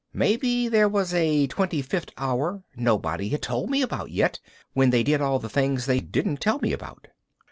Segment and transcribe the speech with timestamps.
[0.13, 4.39] Maybe there was a 25th hour nobody had told me about yet
[4.73, 7.07] when they did all the things they didn't tell me about.